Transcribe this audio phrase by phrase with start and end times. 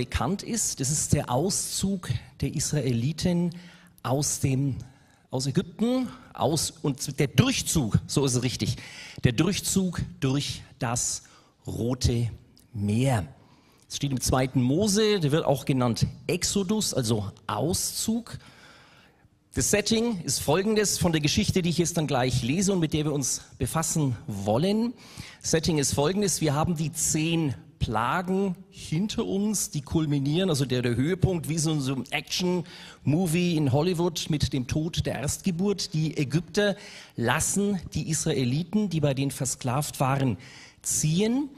[0.00, 0.80] bekannt ist.
[0.80, 2.08] Das ist der Auszug
[2.40, 3.50] der Israeliten
[4.02, 4.76] aus dem
[5.30, 8.76] aus Ägypten, aus und der Durchzug, so ist es richtig,
[9.24, 11.24] der Durchzug durch das
[11.66, 12.30] Rote
[12.72, 13.28] Meer.
[13.90, 18.38] Es steht im zweiten Mose, der wird auch genannt Exodus, also Auszug.
[19.52, 22.94] Das Setting ist folgendes von der Geschichte, die ich jetzt dann gleich lese und mit
[22.94, 24.94] der wir uns befassen wollen.
[25.42, 26.40] Setting ist folgendes.
[26.40, 31.72] Wir haben die zehn Plagen hinter uns, die kulminieren, also der, der Höhepunkt, wie so
[31.72, 35.92] ein Action-Movie in Hollywood mit dem Tod der Erstgeburt.
[35.94, 36.76] Die Ägypter
[37.16, 40.36] lassen die Israeliten, die bei denen versklavt waren,
[40.82, 41.48] ziehen.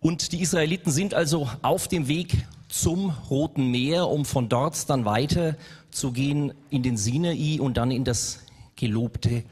[0.00, 5.04] Und die Israeliten sind also auf dem Weg zum Roten Meer, um von dort dann
[5.04, 5.56] weiter
[5.92, 8.40] zu gehen in den Sinai und dann in das
[8.74, 9.44] gelobte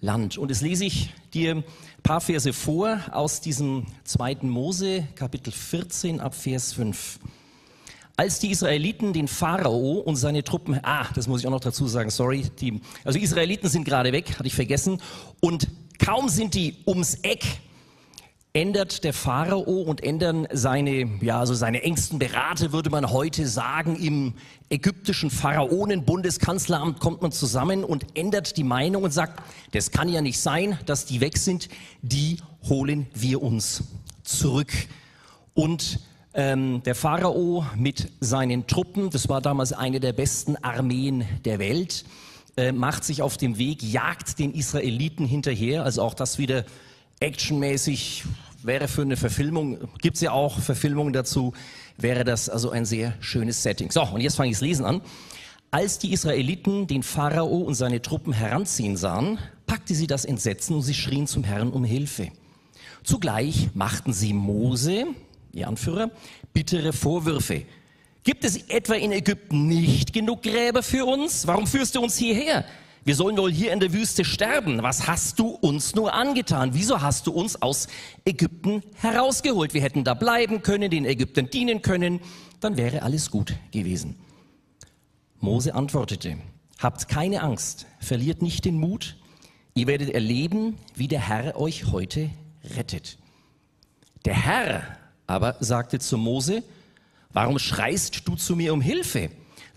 [0.00, 0.38] Land.
[0.38, 1.64] Und jetzt lese ich dir ein
[2.02, 7.18] paar Verse vor aus diesem zweiten Mose, Kapitel 14 ab Vers 5.
[8.16, 11.86] Als die Israeliten den Pharao und seine Truppen, ah, das muss ich auch noch dazu
[11.86, 15.00] sagen, sorry, die, also die Israeliten sind gerade weg, hatte ich vergessen,
[15.40, 17.44] und kaum sind die ums Eck
[18.58, 23.94] ändert der Pharao und ändern seine, ja, also seine engsten Berater, würde man heute sagen,
[23.94, 24.34] im
[24.68, 30.40] ägyptischen Pharaonen-Bundeskanzleramt kommt man zusammen und ändert die Meinung und sagt, das kann ja nicht
[30.40, 31.68] sein, dass die weg sind,
[32.02, 33.84] die holen wir uns
[34.24, 34.72] zurück.
[35.54, 36.00] Und
[36.34, 42.04] ähm, der Pharao mit seinen Truppen, das war damals eine der besten Armeen der Welt,
[42.56, 46.64] äh, macht sich auf dem Weg, jagt den Israeliten hinterher, also auch das wieder
[47.20, 48.24] actionmäßig
[48.62, 51.52] wäre für eine Verfilmung, gibt es ja auch Verfilmungen dazu,
[51.96, 53.90] wäre das also ein sehr schönes Setting.
[53.90, 55.00] So, und jetzt fange ich das Lesen an.
[55.70, 60.82] Als die Israeliten den Pharao und seine Truppen heranziehen sahen, packte sie das Entsetzen und
[60.82, 62.30] sie schrien zum Herrn um Hilfe.
[63.04, 65.06] Zugleich machten sie Mose,
[65.52, 66.10] ihr Anführer,
[66.52, 67.64] bittere Vorwürfe.
[68.24, 71.46] Gibt es etwa in Ägypten nicht genug Gräber für uns?
[71.46, 72.64] Warum führst du uns hierher?
[73.08, 74.82] Wir sollen wohl hier in der Wüste sterben.
[74.82, 76.74] Was hast du uns nur angetan?
[76.74, 77.88] Wieso hast du uns aus
[78.26, 79.72] Ägypten herausgeholt?
[79.72, 82.20] Wir hätten da bleiben können, den Ägyptern dienen können.
[82.60, 84.16] Dann wäre alles gut gewesen.
[85.40, 86.36] Mose antwortete,
[86.80, 89.16] habt keine Angst, verliert nicht den Mut.
[89.72, 92.28] Ihr werdet erleben, wie der Herr euch heute
[92.76, 93.16] rettet.
[94.26, 94.82] Der Herr
[95.26, 96.62] aber sagte zu Mose,
[97.32, 99.30] warum schreist du zu mir um Hilfe?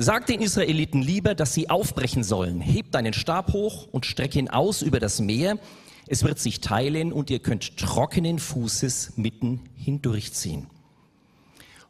[0.03, 2.59] Sag den Israeliten lieber, dass sie aufbrechen sollen.
[2.59, 5.59] Hebt deinen Stab hoch und streck ihn aus über das Meer.
[6.07, 10.65] Es wird sich teilen und ihr könnt trockenen Fußes mitten hindurchziehen.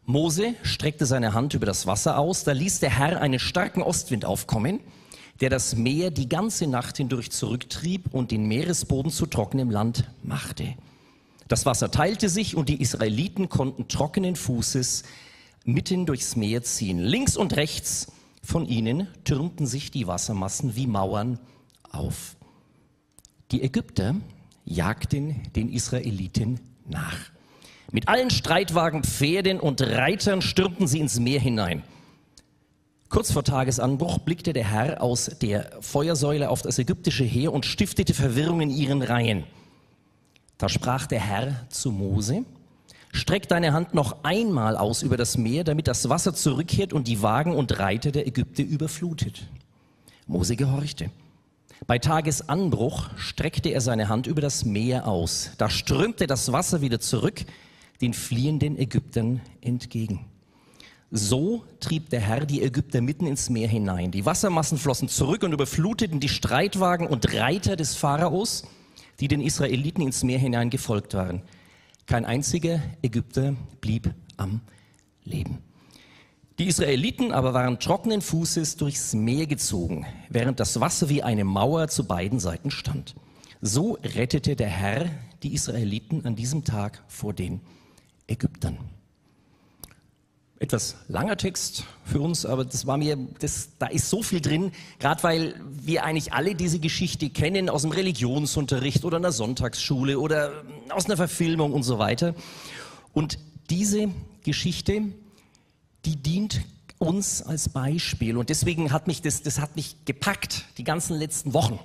[0.06, 4.26] Mose streckte seine Hand über das Wasser aus, da ließ der Herr einen starken Ostwind
[4.26, 4.82] aufkommen,
[5.40, 10.76] der das Meer die ganze Nacht hindurch zurücktrieb und den Meeresboden zu trockenem Land machte.
[11.48, 15.04] Das Wasser teilte sich und die Israeliten konnten trockenen Fußes
[15.64, 17.00] mitten durchs Meer ziehen.
[17.00, 18.12] Links und rechts
[18.44, 21.40] von ihnen türmten sich die Wassermassen wie Mauern
[21.92, 22.36] auf.
[23.52, 24.16] Die Ägypter
[24.66, 27.18] jagten den Israeliten nach.
[27.92, 31.84] Mit allen Streitwagen, Pferden und Reitern stürmten sie ins Meer hinein.
[33.10, 38.14] Kurz vor Tagesanbruch blickte der Herr aus der Feuersäule auf das ägyptische Heer und stiftete
[38.14, 39.44] Verwirrung in ihren Reihen.
[40.58, 42.46] Da sprach der Herr zu Mose,
[43.12, 47.22] Streck deine Hand noch einmal aus über das Meer, damit das Wasser zurückkehrt und die
[47.22, 49.48] Wagen und Reiter der Ägypter überflutet.
[50.28, 51.12] Mose gehorchte.
[51.88, 55.52] Bei Tagesanbruch streckte er seine Hand über das Meer aus.
[55.58, 57.44] Da strömte das Wasser wieder zurück,
[58.02, 60.26] den fliehenden Ägyptern entgegen.
[61.10, 64.12] So trieb der Herr die Ägypter mitten ins Meer hinein.
[64.12, 68.64] Die Wassermassen flossen zurück und überfluteten die Streitwagen und Reiter des Pharaos,
[69.20, 71.42] die den Israeliten ins Meer hinein gefolgt waren.
[72.06, 74.62] Kein einziger Ägypter blieb am
[75.24, 75.60] Leben.
[76.60, 81.88] Die Israeliten aber waren trockenen Fußes durchs Meer gezogen, während das Wasser wie eine Mauer
[81.88, 83.16] zu beiden Seiten stand.
[83.62, 85.10] So rettete der Herr
[85.44, 87.62] die Israeliten an diesem Tag vor den
[88.28, 88.78] Ägyptern
[90.62, 94.72] etwas langer Text für uns, aber das war mir, das, da ist so viel drin,
[95.00, 100.64] gerade weil wir eigentlich alle diese Geschichte kennen aus dem Religionsunterricht oder einer Sonntagsschule oder
[100.90, 102.36] aus einer Verfilmung und so weiter.
[103.12, 103.40] Und
[103.72, 104.10] diese
[104.44, 105.02] Geschichte,
[106.06, 106.62] die dient
[107.00, 111.56] uns als Beispiel und deswegen hat mich das, das hat mich gepackt die ganzen letzten
[111.56, 111.80] Wochen.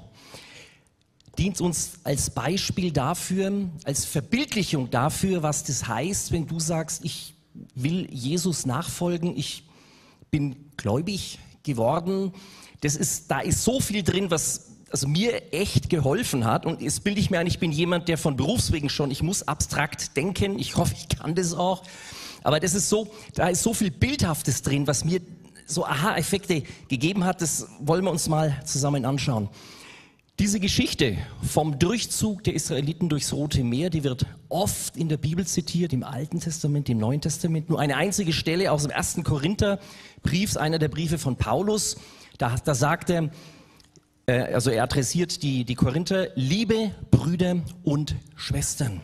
[1.39, 7.36] Dient uns als Beispiel dafür, als Verbildlichung dafür, was das heißt, wenn du sagst, ich
[7.75, 9.65] will Jesus nachfolgen, ich
[10.31, 12.33] bin gläubig geworden.
[12.81, 16.65] Das ist, da ist so viel drin, was also mir echt geholfen hat.
[16.65, 19.47] Und jetzt bilde ich mir ein, ich bin jemand, der von Berufswegen schon, ich muss
[19.47, 20.59] abstrakt denken.
[20.59, 21.83] Ich hoffe, ich kann das auch.
[22.43, 25.21] Aber das ist so, da ist so viel Bildhaftes drin, was mir
[25.67, 27.43] so Aha-Effekte gegeben hat.
[27.43, 29.49] Das wollen wir uns mal zusammen anschauen.
[30.39, 35.47] Diese Geschichte vom Durchzug der Israeliten durchs Rote Meer, die wird oft in der Bibel
[35.47, 37.71] zitiert, im Alten Testament, im Neuen Testament.
[37.71, 41.97] Nur eine einzige Stelle aus dem ersten Korintherbrief, einer der Briefe von Paulus.
[42.37, 43.31] Da, da sagt er,
[44.27, 49.01] äh, also er adressiert die, die Korinther, liebe Brüder und Schwestern.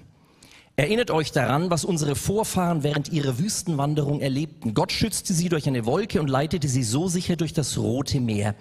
[0.77, 4.75] Erinnert euch daran, was unsere Vorfahren während ihrer Wüstenwanderung erlebten.
[4.75, 8.55] Gott schützte sie durch eine Wolke und leitete sie so sicher durch das Rote Meer.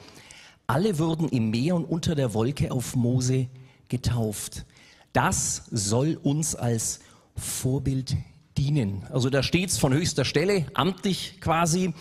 [0.68, 3.48] Alle wurden im Meer und unter der Wolke auf Mose
[3.90, 4.66] getauft.
[5.14, 7.00] Das soll uns als
[7.36, 8.16] Vorbild
[8.58, 9.04] dienen.
[9.10, 11.94] Also da steht's von höchster Stelle, amtlich quasi.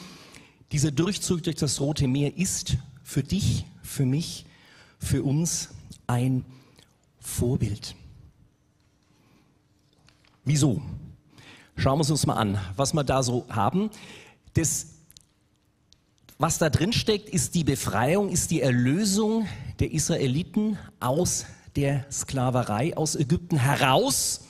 [0.72, 4.46] Dieser Durchzug durch das Rote Meer ist für dich, für mich,
[4.98, 5.70] für uns
[6.06, 6.44] ein
[7.18, 7.96] Vorbild.
[10.44, 10.80] Wieso?
[11.76, 13.90] Schauen wir es uns mal an, was wir da so haben.
[14.54, 15.00] Das,
[16.40, 19.46] was da drin steckt, ist die Befreiung, ist die Erlösung
[19.78, 21.44] der Israeliten aus
[21.76, 24.46] der Sklaverei, aus Ägypten heraus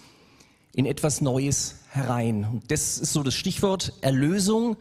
[0.73, 2.45] in etwas Neues herein.
[2.45, 3.93] Und das ist so das Stichwort.
[4.03, 4.77] Erlösung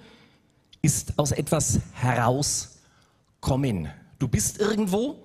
[0.83, 3.89] ist aus etwas herauskommen.
[4.19, 5.15] Du bist irgendwo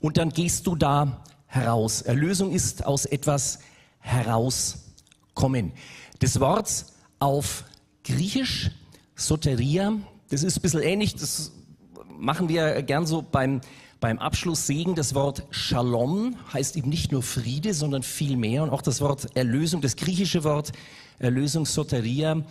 [0.00, 2.00] und dann gehst du da heraus.
[2.00, 3.58] Erlösung ist aus etwas
[3.98, 4.90] herauskommen
[5.34, 5.72] kommen.
[6.18, 6.86] Das Wort
[7.18, 7.64] auf
[8.04, 8.70] Griechisch,
[9.16, 9.98] Soteria,
[10.30, 11.52] das ist ein bisschen ähnlich, das
[12.18, 13.60] machen wir gern so beim,
[13.98, 14.94] beim Abschluss Segen.
[14.94, 18.62] Das Wort Shalom heißt eben nicht nur Friede, sondern viel mehr.
[18.62, 20.72] Und auch das Wort Erlösung, das griechische Wort
[21.18, 22.42] Erlösung, Soteria,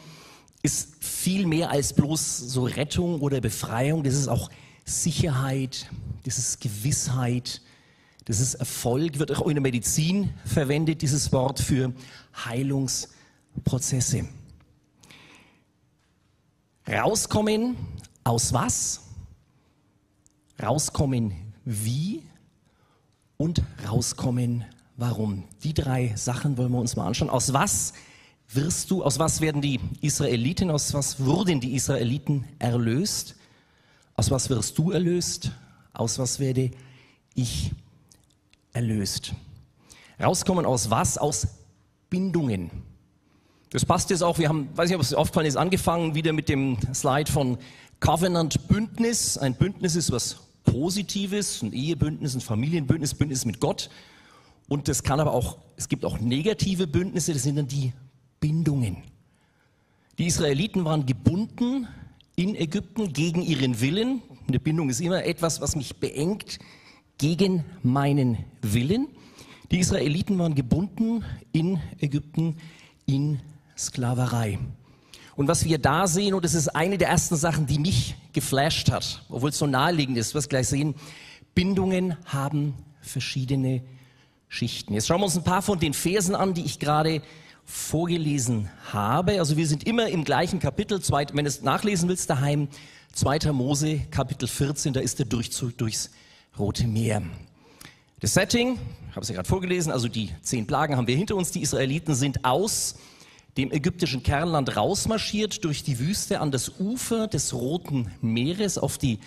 [0.62, 4.04] ist viel mehr als bloß so Rettung oder Befreiung.
[4.04, 4.50] Das ist auch
[4.84, 5.90] Sicherheit,
[6.26, 7.62] das ist Gewissheit,
[8.26, 11.94] das ist Erfolg, wird auch in der Medizin verwendet, dieses Wort für
[12.46, 14.28] Heilungsprozesse.
[16.90, 17.78] Rauskommen
[18.24, 19.02] aus was?
[20.62, 22.24] Rauskommen wie?
[23.38, 24.66] Und rauskommen
[24.98, 25.44] warum?
[25.64, 27.30] Die drei Sachen wollen wir uns mal anschauen.
[27.30, 27.94] Aus was
[28.52, 33.36] wirst du, aus was werden die Israeliten, aus was wurden die Israeliten erlöst?
[34.16, 35.52] Aus was wirst du erlöst?
[35.94, 36.72] Aus was werde
[37.36, 37.72] ich
[38.74, 39.36] erlöst?
[40.20, 41.20] Rauskommen aus was?
[41.20, 41.48] Aus
[42.10, 42.89] Bindungen.
[43.72, 46.50] Das passt jetzt auch, wir haben, weiß nicht, ob es aufgefallen ist, angefangen wieder mit
[46.50, 47.58] dem Slide von
[48.00, 49.38] Covenant Bündnis.
[49.38, 53.90] Ein Bündnis ist was Positives, ein Ehebündnis, ein Familienbündnis, Bündnis mit Gott.
[54.68, 57.94] Und das kann aber auch, es gibt auch negative Bündnisse, das sind dann die
[58.40, 58.98] Bindungen.
[60.18, 61.88] Die Israeliten waren gebunden
[62.36, 64.22] in Ägypten gegen ihren Willen.
[64.48, 66.58] Eine Bindung ist immer etwas, was mich beengt,
[67.20, 69.08] gegen meinen Willen.
[69.72, 72.58] Die Israeliten waren gebunden in Ägypten
[73.06, 73.40] in
[73.80, 74.60] Sklaverei.
[75.36, 78.92] Und was wir da sehen, und das ist eine der ersten Sachen, die mich geflasht
[78.92, 80.96] hat, obwohl es so naheliegend ist, was gleich sehen,
[81.56, 83.82] Bindungen haben verschiedene
[84.50, 84.94] Schichten.
[84.94, 87.22] Jetzt schauen wir uns ein paar von den Versen an, die ich gerade
[87.64, 89.40] vorgelesen habe.
[89.40, 92.68] Also wir sind immer im gleichen Kapitel, wenn du es nachlesen willst daheim,
[93.14, 93.54] 2.
[93.54, 96.10] Mose, Kapitel 14, da ist der Durchzug durchs
[96.58, 97.22] Rote Meer.
[98.20, 98.78] Das Setting,
[99.12, 101.52] habe es ja gerade vorgelesen, also die zehn Plagen haben wir hinter uns.
[101.52, 102.96] Die Israeliten sind aus
[103.60, 109.20] dem ägyptischen Kernland rausmarschiert durch die Wüste an das Ufer des Roten Meeres auf die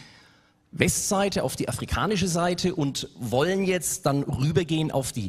[0.70, 5.28] Westseite, auf die afrikanische Seite und wollen jetzt dann rübergehen auf die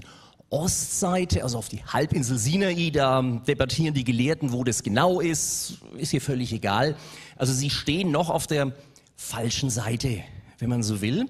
[0.50, 2.92] Ostseite, also auf die Halbinsel Sinai.
[2.92, 5.80] Da debattieren die Gelehrten, wo das genau ist.
[5.98, 6.96] Ist hier völlig egal.
[7.36, 8.72] Also sie stehen noch auf der
[9.18, 10.24] falschen Seite,
[10.60, 11.28] wenn man so will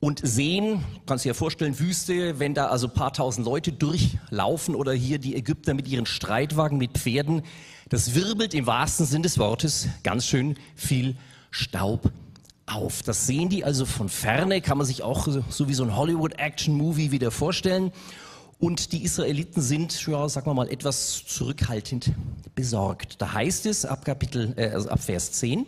[0.00, 4.92] und sehen, kannst du dir vorstellen, Wüste, wenn da also paar tausend Leute durchlaufen oder
[4.92, 7.42] hier die Ägypter mit ihren Streitwagen, mit Pferden,
[7.88, 11.16] das wirbelt im wahrsten Sinn des Wortes ganz schön viel
[11.50, 12.10] Staub
[12.66, 13.02] auf.
[13.02, 17.10] Das sehen die also von ferne, kann man sich auch so wie so ein Hollywood-Action-Movie
[17.10, 17.92] wieder vorstellen.
[18.58, 22.12] Und die Israeliten sind, ja, sagen wir mal, etwas zurückhaltend
[22.54, 23.20] besorgt.
[23.20, 25.66] Da heißt es ab Kapitel, äh, also ab Vers 10,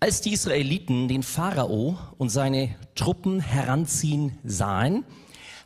[0.00, 5.04] als die Israeliten den Pharao und seine Truppen heranziehen sahen,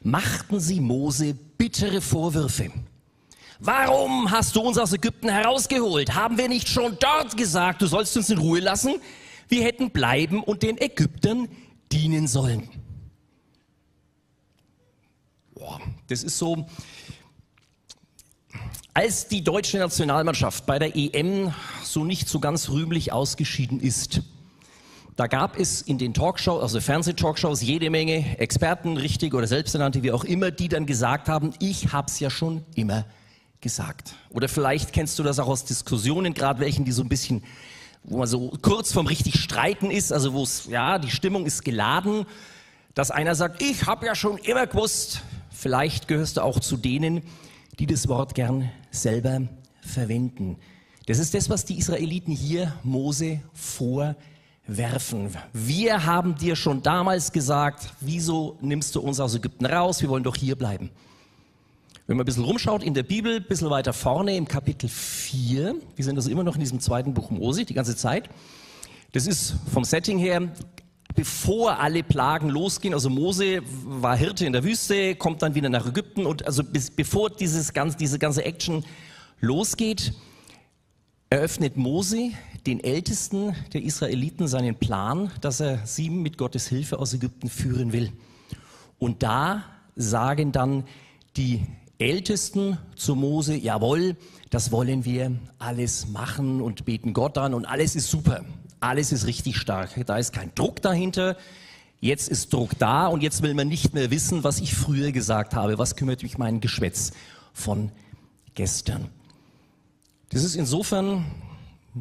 [0.02, 2.70] machten sie Mose bittere Vorwürfe.
[3.60, 6.14] Warum hast du uns aus Ägypten herausgeholt?
[6.14, 8.96] Haben wir nicht schon dort gesagt, du sollst uns in Ruhe lassen?
[9.48, 11.48] Wir hätten bleiben und den Ägyptern
[11.92, 12.68] dienen sollen.
[15.54, 16.66] Boah, das ist so,
[18.94, 24.20] als die deutsche Nationalmannschaft bei der EM so nicht so ganz rühmlich ausgeschieden ist,
[25.16, 30.12] da gab es in den Talkshows, also Fernsehtalkshows, jede Menge Experten, richtig oder selbsternannte, wie
[30.12, 33.04] auch immer, die dann gesagt haben, ich hab's ja schon immer
[33.61, 34.14] gesagt.
[34.30, 37.44] Oder vielleicht kennst du das auch aus Diskussionen, gerade welchen, die so ein bisschen,
[38.04, 41.64] wo man so kurz vom richtig Streiten ist, also wo es, ja, die Stimmung ist
[41.64, 42.26] geladen,
[42.94, 45.20] dass einer sagt, ich habe ja schon immer gewusst,
[45.50, 47.22] vielleicht gehörst du auch zu denen,
[47.78, 49.42] die das Wort gern selber
[49.80, 50.56] verwenden.
[51.06, 55.36] Das ist das, was die Israeliten hier Mose vorwerfen.
[55.52, 60.00] Wir haben dir schon damals gesagt, wieso nimmst du uns aus Ägypten raus?
[60.00, 60.90] Wir wollen doch hier bleiben.
[62.06, 65.74] Wenn man ein bisschen rumschaut in der Bibel, ein bisschen weiter vorne im Kapitel 4,
[65.96, 68.28] wir sind also immer noch in diesem zweiten Buch Mose die ganze Zeit.
[69.12, 70.52] Das ist vom Setting her,
[71.14, 72.95] bevor alle Plagen losgehen.
[72.95, 76.90] Also Mose war Hirte in der Wüste, kommt dann wieder nach Ägypten und also bis,
[76.90, 78.85] bevor dieses ganze, diese ganze Action
[79.40, 80.12] losgeht,
[81.31, 82.31] eröffnet Mose
[82.66, 87.92] den Ältesten der Israeliten seinen Plan, dass er sie mit Gottes Hilfe aus Ägypten führen
[87.92, 88.12] will.
[88.99, 89.64] Und da
[89.97, 90.85] sagen dann
[91.37, 91.62] die
[91.99, 94.16] Ältesten zu Mose, jawohl,
[94.50, 98.45] das wollen wir alles machen und beten Gott an und alles ist super,
[98.82, 99.90] alles ist richtig stark.
[100.06, 101.36] Da ist kein Druck dahinter,
[102.00, 105.54] jetzt ist Druck da und jetzt will man nicht mehr wissen, was ich früher gesagt
[105.54, 107.12] habe, was kümmert mich mein Geschwätz
[107.52, 107.92] von
[108.54, 109.08] gestern.
[110.30, 111.24] Das ist insofern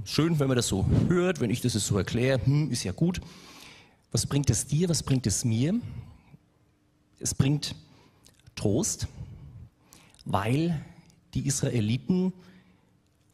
[0.06, 3.22] schön, wenn man das so hört, wenn ich das so erkläre, hm, ist ja gut.
[4.12, 5.80] Was bringt es dir, was bringt es mir?
[7.20, 7.76] Es bringt
[8.56, 9.08] Trost,
[10.26, 10.84] weil
[11.34, 12.34] die Israeliten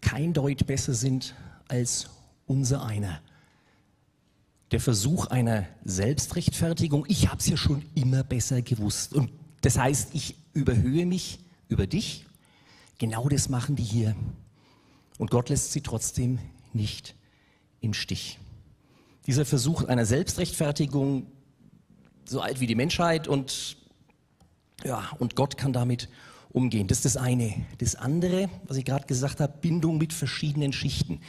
[0.02, 1.34] kein Deut besser sind
[1.68, 2.10] als
[2.46, 3.22] unser einer.
[4.72, 9.14] Der Versuch einer Selbstrechtfertigung, ich habe es ja schon immer besser gewusst.
[9.14, 9.32] Und
[9.62, 12.26] das heißt, ich überhöhe mich über dich.
[12.98, 14.16] Genau das machen die hier.
[15.18, 16.40] Und Gott lässt sie trotzdem
[16.74, 17.16] nicht
[17.80, 18.40] im Stich.
[19.26, 21.28] Dieser Versuch einer Selbstrechtfertigung,
[22.26, 23.78] so alt wie die Menschheit und,
[24.84, 26.10] ja, und Gott kann damit
[26.50, 26.88] umgehen.
[26.88, 27.54] Das ist das eine.
[27.78, 31.22] Das andere, was ich gerade gesagt habe, Bindung mit verschiedenen Schichten.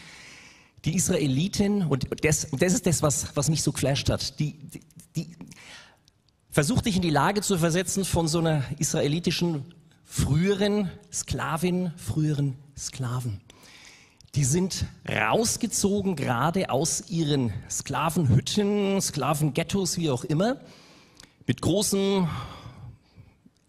[0.84, 4.80] Die Israeliten, und das, das ist das, was, was mich so geflasht hat, die, die,
[5.16, 5.36] die,
[6.50, 9.64] versuch dich in die Lage zu versetzen von so einer israelitischen
[10.04, 13.40] früheren Sklavin, früheren Sklaven.
[14.34, 20.60] Die sind rausgezogen gerade aus ihren Sklavenhütten, Sklavenghettos, wie auch immer,
[21.46, 22.28] mit großem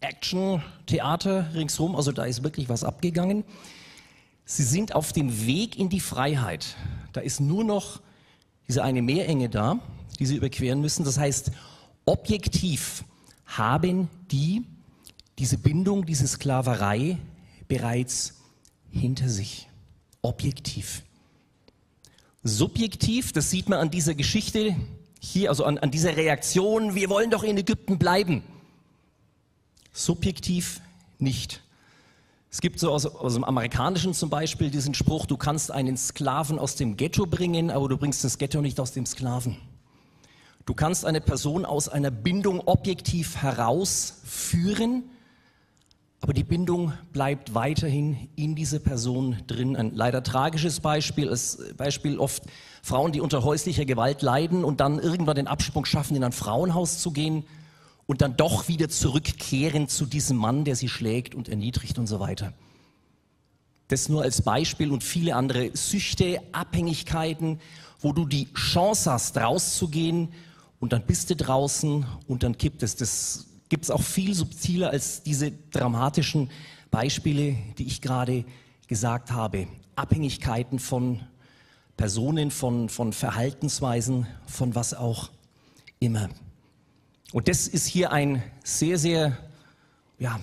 [0.01, 3.43] Action-Theater ringsherum, also da ist wirklich was abgegangen.
[4.45, 6.75] Sie sind auf dem Weg in die Freiheit.
[7.13, 8.01] Da ist nur noch
[8.67, 9.79] diese eine Meerenge da,
[10.19, 11.03] die sie überqueren müssen.
[11.05, 11.51] Das heißt,
[12.05, 13.03] objektiv
[13.45, 14.63] haben die
[15.39, 17.17] diese Bindung, diese Sklaverei
[17.67, 18.35] bereits
[18.91, 19.67] hinter sich
[20.21, 21.03] objektiv.
[22.43, 24.75] Subjektiv, das sieht man an dieser Geschichte
[25.19, 28.43] hier, also an, an dieser Reaktion, wir wollen doch in Ägypten bleiben.
[29.91, 30.81] Subjektiv
[31.17, 31.61] nicht.
[32.51, 36.57] Es gibt so aus, aus, dem Amerikanischen zum Beispiel diesen Spruch, du kannst einen Sklaven
[36.57, 39.57] aus dem Ghetto bringen, aber du bringst das Ghetto nicht aus dem Sklaven.
[40.65, 45.03] Du kannst eine Person aus einer Bindung objektiv herausführen,
[46.21, 49.75] aber die Bindung bleibt weiterhin in dieser Person drin.
[49.75, 52.43] Ein leider tragisches Beispiel ist Beispiel oft
[52.81, 56.97] Frauen, die unter häuslicher Gewalt leiden und dann irgendwann den Absprung schaffen, in ein Frauenhaus
[56.97, 57.45] zu gehen
[58.09, 62.19] und dann doch wieder zurückkehren zu diesem Mann, der sie schlägt und erniedrigt und so
[62.19, 62.53] weiter.
[63.87, 67.59] Das nur als Beispiel und viele andere Süchte, Abhängigkeiten,
[67.99, 70.29] wo du die Chance hast, rauszugehen
[70.79, 72.95] und dann bist du draußen und dann kippt es.
[72.95, 76.49] Das gibt es auch viel subtiler als diese dramatischen
[76.89, 78.43] Beispiele, die ich gerade
[78.87, 79.67] gesagt habe.
[79.95, 81.19] Abhängigkeiten von
[81.95, 85.29] Personen, von, von Verhaltensweisen, von was auch
[85.99, 86.29] immer.
[87.31, 89.37] Und das ist hier ein sehr, sehr
[90.17, 90.39] ja,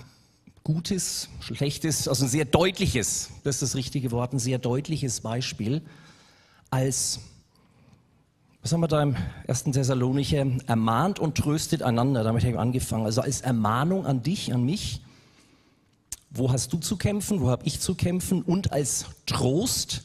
[0.63, 5.81] gutes, schlechtes, also ein sehr deutliches, das ist das richtige Wort, ein sehr deutliches Beispiel
[6.69, 7.19] als
[8.61, 9.15] was haben wir da im
[9.45, 10.45] ersten Thessalonicher?
[10.65, 12.25] Ermahnt und tröstet einander.
[12.25, 13.05] Damit habe ich angefangen.
[13.05, 15.01] Also als Ermahnung an dich, an mich.
[16.31, 17.39] Wo hast du zu kämpfen?
[17.39, 18.41] Wo habe ich zu kämpfen?
[18.41, 20.03] Und als Trost.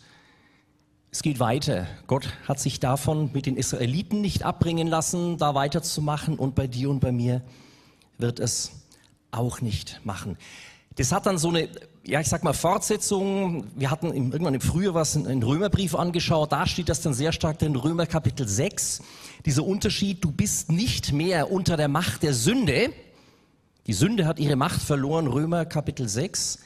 [1.15, 1.87] Es geht weiter.
[2.07, 6.39] Gott hat sich davon mit den Israeliten nicht abbringen lassen, da weiterzumachen.
[6.39, 7.43] Und bei dir und bei mir
[8.17, 8.73] wird es
[9.31, 10.39] auch nicht machen.
[10.97, 11.69] Das hat dann so eine,
[12.03, 13.67] ja, ich sag mal, Fortsetzung.
[13.77, 16.51] Wir hatten irgendwann im Frühjahr was einen Römerbrief angeschaut.
[16.51, 19.03] Da steht das dann sehr stark drin, Römer Kapitel 6.
[19.45, 22.91] Dieser Unterschied, du bist nicht mehr unter der Macht der Sünde.
[23.87, 26.61] Die Sünde hat ihre Macht verloren, Römer Kapitel 6.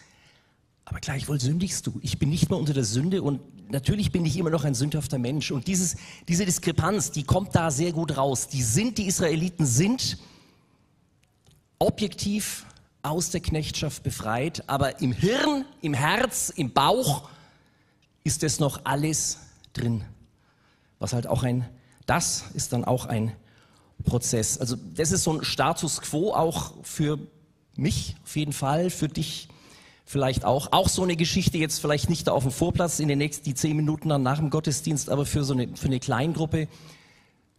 [0.84, 1.98] Aber gleichwohl sündigst du.
[2.00, 5.18] Ich bin nicht mehr unter der Sünde und natürlich bin ich immer noch ein sündhafter
[5.18, 5.50] Mensch.
[5.50, 5.96] Und dieses,
[6.28, 8.48] diese Diskrepanz, die kommt da sehr gut raus.
[8.48, 10.18] Die sind, die Israeliten sind
[11.78, 12.66] objektiv
[13.02, 17.28] aus der Knechtschaft befreit, aber im Hirn, im Herz, im Bauch
[18.24, 19.38] ist es noch alles
[19.72, 20.04] drin.
[20.98, 21.68] Was halt auch ein,
[22.06, 23.32] das ist dann auch ein
[24.04, 24.58] Prozess.
[24.58, 27.18] Also das ist so ein Status quo auch für
[27.76, 29.48] mich auf jeden Fall, für dich
[30.06, 30.72] vielleicht auch.
[30.72, 33.54] Auch so eine Geschichte jetzt vielleicht nicht da auf dem Vorplatz in den nächsten die
[33.54, 36.68] zehn Minuten dann nach dem Gottesdienst, aber für so eine, für eine Kleingruppe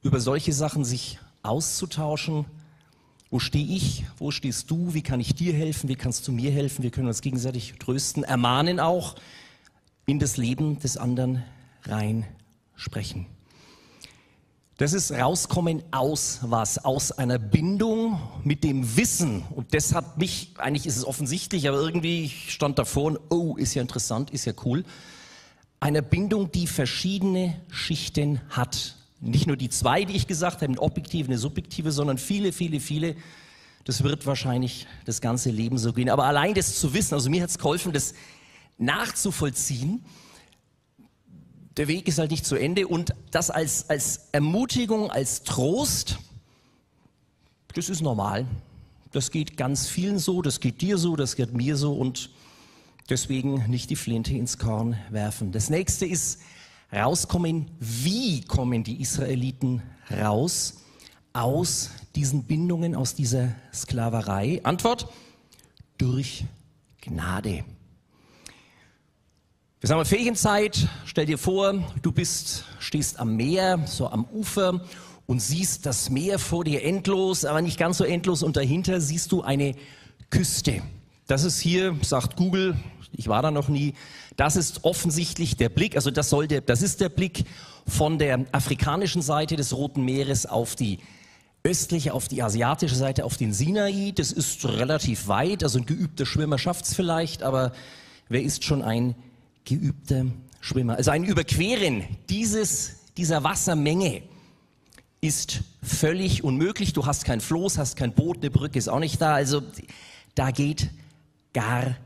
[0.02, 2.46] über solche Sachen sich auszutauschen.
[3.30, 4.06] Wo stehe ich?
[4.18, 4.94] Wo stehst du?
[4.94, 5.90] Wie kann ich dir helfen?
[5.90, 6.82] Wie kannst du mir helfen?
[6.82, 9.16] Wir können uns gegenseitig trösten, ermahnen auch,
[10.06, 11.44] in das Leben des anderen
[11.84, 12.26] rein
[12.76, 13.26] sprechen.
[14.78, 16.86] Das ist rauskommen aus was?
[16.86, 19.42] Aus einer Bindung mit dem Wissen.
[19.56, 23.74] Und das hat mich, eigentlich ist es offensichtlich, aber irgendwie stand davor und, oh, ist
[23.74, 24.84] ja interessant, ist ja cool.
[25.80, 28.96] Einer Bindung, die verschiedene Schichten hat.
[29.20, 32.80] Nicht nur die zwei, die ich gesagt habe, eine objektive, eine subjektive, sondern viele, viele,
[32.80, 33.16] viele.
[33.84, 36.12] Das wird wahrscheinlich das ganze Leben so gehen.
[36.12, 38.14] Aber allein das zu wissen, also mir hat es geholfen, das
[38.78, 40.06] nachzuvollziehen,
[41.78, 46.18] der Weg ist halt nicht zu Ende und das als, als Ermutigung, als Trost,
[47.74, 48.48] das ist normal.
[49.12, 52.32] Das geht ganz vielen so, das geht dir so, das geht mir so und
[53.10, 55.52] deswegen nicht die Flinte ins Korn werfen.
[55.52, 56.40] Das nächste ist
[56.92, 57.70] rauskommen.
[57.80, 59.82] Wie kommen die Israeliten
[60.12, 60.82] raus
[61.34, 64.62] aus diesen Bindungen, aus dieser Sklaverei?
[64.64, 65.08] Antwort,
[65.98, 66.46] durch
[67.02, 67.64] Gnade.
[69.80, 74.82] Wir sagen Ferienzeit, stell dir vor, du bist, stehst am Meer, so am Ufer
[75.28, 79.32] und siehst das Meer vor dir endlos, aber nicht ganz so endlos und dahinter siehst
[79.32, 79.76] du eine
[80.32, 80.82] Küste.
[81.28, 82.76] Das ist hier, sagt Google,
[83.12, 83.94] ich war da noch nie,
[84.36, 87.44] das ist offensichtlich der Blick, also das soll das ist der Blick
[87.86, 90.98] von der afrikanischen Seite des Roten Meeres auf die
[91.62, 94.12] östliche, auf die asiatische Seite, auf den Sinai.
[94.16, 97.74] Das ist relativ weit, also ein geübter Schwimmer schafft's vielleicht, aber
[98.28, 99.14] wer ist schon ein
[99.68, 100.26] geübter
[100.62, 100.96] Schwimmer.
[100.96, 104.24] Also ein Überqueren dieses, dieser Wassermenge
[105.20, 106.94] ist völlig unmöglich.
[106.94, 109.36] Du hast kein Floß, hast kein Boot, eine Brücke ist auch nicht da.
[109.36, 109.62] Also
[110.36, 110.90] da geht
[111.54, 111.98] gar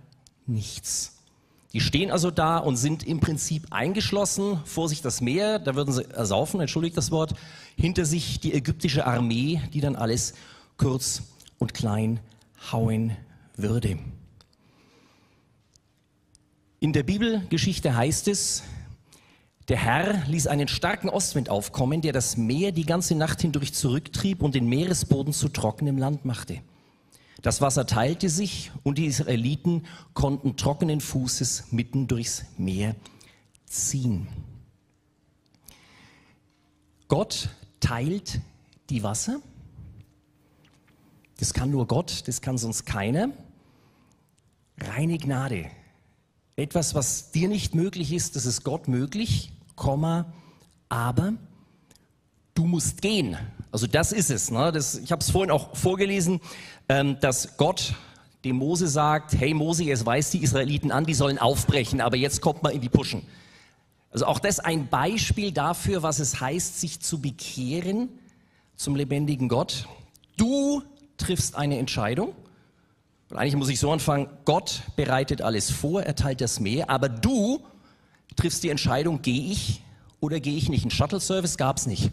[0.47, 1.17] nichts.
[1.73, 4.59] Die stehen also da und sind im Prinzip eingeschlossen.
[4.65, 7.35] Vor sich das Meer, da würden sie ersaufen, entschuldigt das Wort.
[7.77, 10.33] Hinter sich die ägyptische Armee, die dann alles
[10.77, 11.21] kurz
[11.59, 12.19] und klein
[12.71, 13.15] hauen
[13.55, 13.99] würde.
[16.83, 18.63] In der Bibelgeschichte heißt es,
[19.67, 24.41] der Herr ließ einen starken Ostwind aufkommen, der das Meer die ganze Nacht hindurch zurücktrieb
[24.41, 26.59] und den Meeresboden zu trockenem Land machte.
[27.43, 32.95] Das Wasser teilte sich und die Israeliten konnten trockenen Fußes mitten durchs Meer
[33.67, 34.27] ziehen.
[37.07, 38.41] Gott teilt
[38.89, 39.39] die Wasser.
[41.37, 43.29] Das kann nur Gott, das kann sonst keiner.
[44.79, 45.69] Reine Gnade
[46.61, 50.31] etwas, was dir nicht möglich ist, das ist Gott möglich, Komma,
[50.89, 51.33] aber
[52.53, 53.37] du musst gehen.
[53.71, 54.51] Also das ist es.
[54.51, 54.71] Ne?
[54.71, 56.39] Das, ich habe es vorhin auch vorgelesen,
[56.87, 57.95] ähm, dass Gott
[58.43, 62.41] dem Mose sagt, hey Mose, jetzt weist die Israeliten an, die sollen aufbrechen, aber jetzt
[62.41, 63.23] kommt mal in die Puschen.
[64.11, 68.09] Also auch das ein Beispiel dafür, was es heißt, sich zu bekehren
[68.75, 69.87] zum lebendigen Gott.
[70.37, 70.83] Du
[71.17, 72.33] triffst eine Entscheidung
[73.31, 77.07] und eigentlich muss ich so anfangen, Gott bereitet alles vor, er teilt das Meer, aber
[77.07, 77.61] du
[78.35, 79.81] triffst die Entscheidung, gehe ich
[80.19, 80.83] oder gehe ich nicht.
[80.83, 82.11] Ein Shuttle-Service gab es nicht.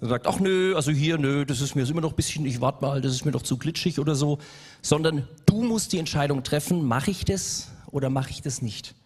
[0.00, 2.60] Er sagt, ach nö, also hier, nö, das ist mir immer noch ein bisschen, ich
[2.60, 4.38] warte mal, das ist mir noch zu glitschig oder so.
[4.82, 8.96] Sondern du musst die Entscheidung treffen, mache ich das oder mache ich das nicht.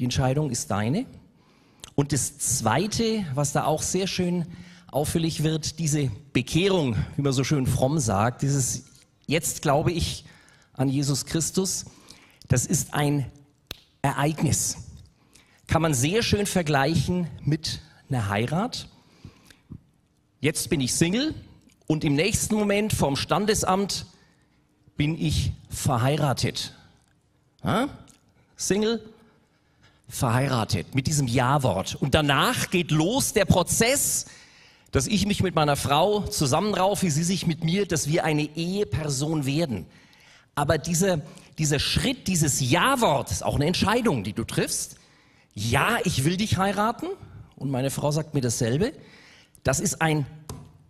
[0.00, 1.06] Die Entscheidung ist deine.
[1.94, 4.46] Und das Zweite, was da auch sehr schön
[4.90, 8.91] auffällig wird, diese Bekehrung, wie man so schön fromm sagt, dieses
[9.26, 10.24] Jetzt glaube ich,
[10.74, 11.84] an Jesus Christus,
[12.48, 13.30] das ist ein
[14.02, 14.76] Ereignis.
[15.66, 18.88] Kann man sehr schön vergleichen mit einer Heirat.
[20.40, 21.34] Jetzt bin ich Single
[21.86, 24.06] und im nächsten Moment vom Standesamt
[24.96, 26.74] bin ich verheiratet.
[27.64, 27.88] Ja?
[28.56, 29.02] Single,
[30.08, 31.94] verheiratet mit diesem Ja-Wort.
[31.94, 34.26] Und danach geht los der Prozess,
[34.92, 39.46] dass ich mich mit meiner Frau zusammenraufe, sie sich mit mir, dass wir eine Eheperson
[39.46, 39.86] werden.
[40.54, 41.22] Aber dieser,
[41.58, 44.96] dieser Schritt, dieses Ja-Wort ist auch eine Entscheidung, die du triffst.
[45.54, 47.06] Ja, ich will dich heiraten.
[47.56, 48.92] Und meine Frau sagt mir dasselbe.
[49.64, 50.26] Das ist ein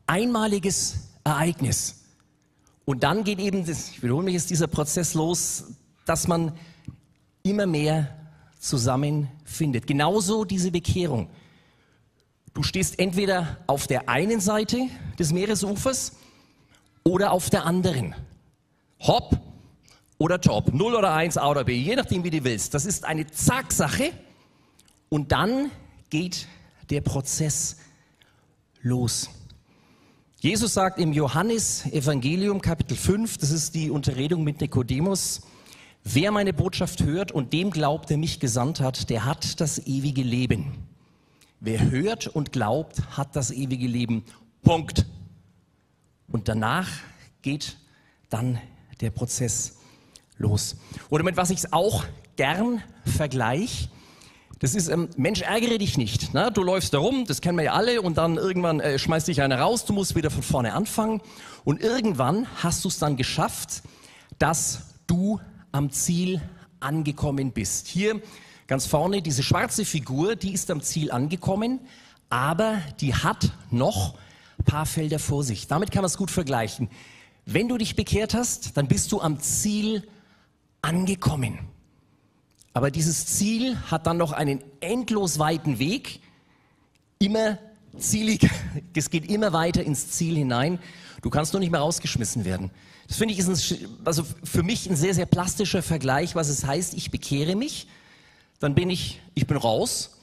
[0.07, 2.03] einmaliges Ereignis.
[2.85, 5.65] Und dann geht eben, ich wiederhole mich, ist dieser Prozess los,
[6.07, 6.53] dass man
[7.45, 8.17] immer mehr
[8.59, 9.87] zusammenfindet.
[9.87, 11.29] Genauso diese Bekehrung.
[12.55, 14.89] Du stehst entweder auf der einen Seite
[15.19, 16.13] des Meeresufers
[17.03, 18.15] oder auf der anderen.
[19.01, 19.39] Hopp,
[20.23, 22.75] oder top, 0 oder 1, A oder B, je nachdem, wie du willst.
[22.75, 24.13] Das ist eine Zack-Sache
[25.09, 25.73] und dann
[26.11, 26.47] geht
[26.91, 27.79] der Prozess
[28.83, 29.29] los.
[30.39, 35.41] Jesus sagt im Johannes Evangelium Kapitel 5, das ist die Unterredung mit Nikodemus,
[36.05, 40.23] wer meine Botschaft hört und dem glaubt, der mich gesandt hat, der hat das ewige
[40.23, 40.92] Leben.
[41.65, 44.25] Wer hört und glaubt, hat das ewige Leben.
[44.63, 45.07] Punkt.
[46.27, 46.89] Und danach
[47.41, 47.77] geht
[48.31, 48.59] dann
[49.01, 49.79] der Prozess
[50.39, 50.75] los.
[51.09, 53.89] Oder mit was ich es auch gern vergleiche,
[54.59, 56.35] das ist, ähm, Mensch, ärgere dich nicht.
[56.35, 56.51] Ne?
[56.53, 59.41] Du läufst da rum, das kennen wir ja alle, und dann irgendwann äh, schmeißt dich
[59.41, 61.21] einer raus, du musst wieder von vorne anfangen.
[61.63, 63.85] Und irgendwann hast du es dann geschafft,
[64.41, 65.39] dass du
[65.71, 66.43] am Ziel
[66.81, 67.87] angekommen bist.
[67.87, 68.21] Hier
[68.73, 71.79] ganz vorne diese schwarze Figur, die ist am Ziel angekommen,
[72.31, 74.15] aber die hat noch
[74.59, 75.67] ein paar Felder vor sich.
[75.67, 76.89] Damit kann man es gut vergleichen.
[77.45, 80.09] Wenn du dich bekehrt hast, dann bist du am Ziel
[80.81, 81.59] angekommen.
[82.73, 86.21] Aber dieses Ziel hat dann noch einen endlos weiten Weg,
[87.19, 87.59] immer
[87.99, 88.49] zielig,
[88.97, 90.79] es geht immer weiter ins Ziel hinein.
[91.21, 92.71] Du kannst nur nicht mehr rausgeschmissen werden.
[93.07, 96.65] Das finde ich ist ein, also für mich ein sehr, sehr plastischer Vergleich, was es
[96.65, 97.87] heißt, ich bekehre mich,
[98.63, 100.21] dann bin ich, ich bin raus,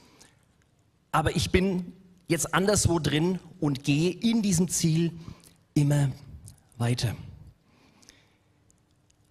[1.12, 1.92] aber ich bin
[2.26, 5.12] jetzt anderswo drin und gehe in diesem Ziel
[5.74, 6.10] immer
[6.78, 7.14] weiter.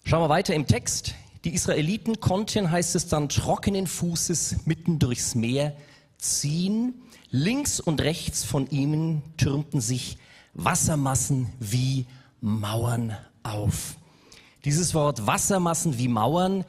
[0.03, 1.15] Schauen wir weiter im Text.
[1.43, 5.75] Die Israeliten konnten, heißt es dann, trockenen Fußes mitten durchs Meer
[6.19, 6.93] ziehen.
[7.31, 10.19] Links und rechts von ihnen türmten sich
[10.53, 12.05] Wassermassen wie
[12.41, 13.95] Mauern auf.
[14.65, 16.63] Dieses Wort Wassermassen wie Mauern,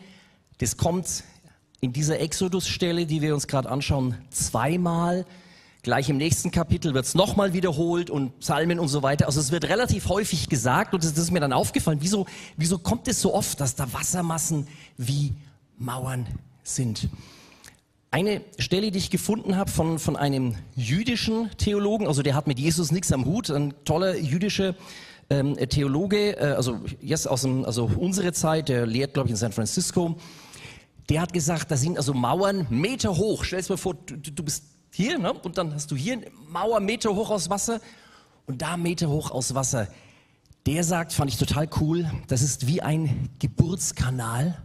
[0.56, 1.24] das kommt
[1.80, 5.24] in dieser Exodus-Stelle, die wir uns gerade anschauen, zweimal.
[5.82, 9.26] Gleich im nächsten Kapitel wird es nochmal wiederholt und Psalmen und so weiter.
[9.26, 11.98] Also es wird relativ häufig gesagt und das ist mir dann aufgefallen.
[12.02, 12.26] Wieso,
[12.58, 14.66] wieso kommt es so oft, dass da Wassermassen
[14.98, 15.32] wie
[15.78, 16.26] Mauern
[16.62, 17.08] sind?
[18.10, 22.58] Eine Stelle, die ich gefunden habe von, von einem jüdischen Theologen, also der hat mit
[22.58, 24.74] Jesus nichts am Hut, ein toller jüdischer
[25.30, 29.36] ähm, Theologe, äh, also jetzt aus dem, also unsere Zeit, der lehrt, glaube ich, in
[29.36, 30.16] San Francisco.
[31.10, 33.42] Der hat gesagt, da sind also Mauern Meter hoch.
[33.42, 35.32] Stell dir mal vor, du, du bist hier, ne?
[35.32, 37.80] und dann hast du hier eine Mauer Meter hoch aus Wasser
[38.46, 39.88] und da Meter hoch aus Wasser.
[40.66, 44.62] Der sagt, fand ich total cool, das ist wie ein Geburtskanal,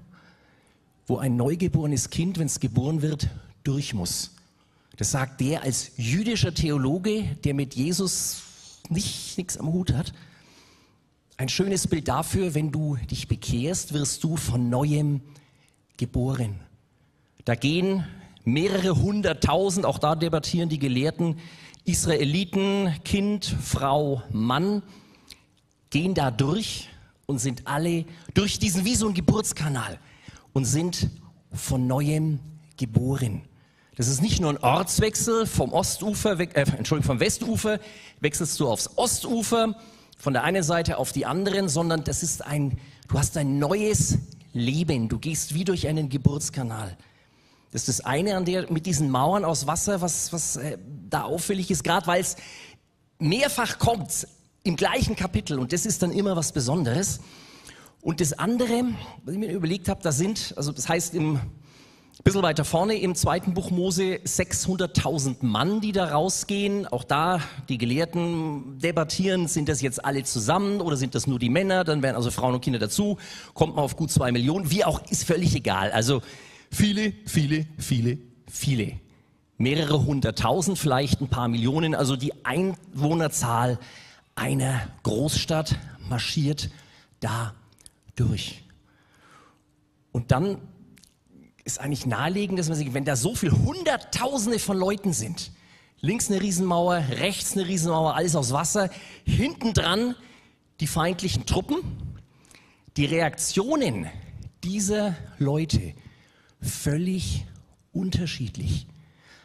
[1.08, 3.27] wo ein neugeborenes Kind, wenn es geboren wird,
[3.63, 4.36] durch muss.
[4.97, 8.43] Das sagt der als jüdischer Theologe, der mit Jesus
[8.89, 10.13] nicht nichts am Hut hat.
[11.38, 15.21] Ein schönes Bild dafür, wenn du dich bekehrst, wirst du von neuem
[15.97, 16.60] geboren.
[17.45, 18.05] Da gehen
[18.43, 21.38] mehrere hunderttausend, auch da debattieren die Gelehrten,
[21.84, 24.81] Israeliten, Kind, Frau, Mann,
[25.89, 26.89] gehen da durch
[27.25, 29.99] und sind alle durch diesen wie so ein Geburtskanal
[30.53, 31.10] und sind
[31.51, 32.39] von neuem
[32.77, 33.43] geboren.
[33.95, 37.79] Das ist nicht nur ein Ortswechsel vom Ostufer, äh, Entschuldigung, vom Westufer
[38.19, 39.75] wechselst du aufs Ostufer,
[40.17, 42.77] von der einen Seite auf die anderen, sondern das ist ein,
[43.08, 44.17] du hast ein neues
[44.56, 45.10] Leben.
[45.10, 46.98] Du gehst wie durch einen Geburtskanal.
[47.72, 50.78] Das ist das eine an der, mit diesen Mauern aus Wasser, was, was äh,
[51.10, 52.38] da auffällig ist, gerade weil es
[53.20, 54.28] mehrfach kommt
[54.63, 57.20] im gleichen Kapitel und das ist dann immer was Besonderes.
[58.02, 58.86] Und das andere,
[59.24, 61.39] was ich mir überlegt habe, da sind, also das heißt im
[62.17, 66.88] ein bisschen weiter vorne im zweiten Buch Mose 600.000 Mann, die da rausgehen.
[66.88, 71.49] Auch da die Gelehrten debattieren, sind das jetzt alle zusammen oder sind das nur die
[71.49, 71.84] Männer?
[71.84, 73.17] Dann werden also Frauen und Kinder dazu.
[73.54, 74.71] Kommt man auf gut zwei Millionen.
[74.71, 75.91] Wie auch, ist völlig egal.
[75.91, 76.21] Also
[76.75, 78.17] Viele, viele, viele,
[78.49, 78.99] viele.
[79.58, 81.95] Mehrere hunderttausend, vielleicht ein paar Millionen.
[81.95, 83.80] Also die Einwohnerzahl
[84.36, 85.78] einer Großstadt
[86.10, 86.69] marschiert
[87.21, 87.54] da
[88.17, 88.63] durch.
[90.12, 90.58] Und dann
[91.65, 95.51] ist eigentlich naheliegend, dass man sich, wenn da so viele Hunderttausende von Leuten sind,
[95.99, 98.89] links eine Riesenmauer, rechts eine Riesenmauer, alles aus Wasser,
[99.25, 100.15] hinten dran
[100.80, 101.80] die feindlichen Truppen,
[102.97, 104.08] die Reaktionen
[104.63, 105.93] dieser Leute
[106.62, 107.45] völlig
[107.91, 108.86] unterschiedlich.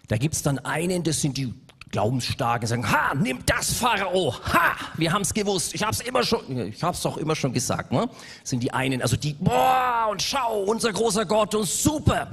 [0.09, 1.55] Da gibt es dann einen, das sind die
[1.91, 6.23] Glaubensstarken, sagen, ha, nimm das, Pharao, ha, wir haben es gewusst, ich habe es immer
[6.23, 8.09] schon, ich habe es doch immer schon gesagt, ne?
[8.45, 12.29] Sind die einen, also die, boah, und schau, unser großer Gott und super.